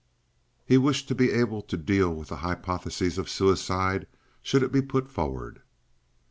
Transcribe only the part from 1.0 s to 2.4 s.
to be able to deal with the